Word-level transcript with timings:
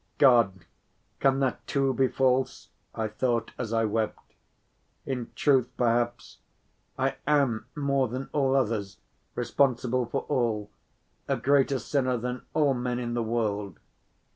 "God, 0.17 0.65
can 1.19 1.39
that 1.41 1.67
too 1.67 1.93
be 1.93 2.07
false?" 2.07 2.69
I 2.95 3.07
thought 3.07 3.51
as 3.59 3.71
I 3.71 3.85
wept. 3.85 4.33
"In 5.05 5.29
truth, 5.35 5.69
perhaps, 5.77 6.39
I 6.97 7.17
am 7.27 7.67
more 7.75 8.07
than 8.07 8.27
all 8.33 8.55
others 8.55 8.97
responsible 9.35 10.07
for 10.07 10.21
all, 10.21 10.71
a 11.27 11.37
greater 11.37 11.77
sinner 11.77 12.17
than 12.17 12.41
all 12.55 12.73
men 12.73 12.97
in 12.97 13.13
the 13.13 13.21
world." 13.21 13.77